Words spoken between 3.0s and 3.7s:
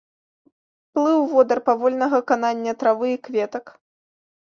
і кветак.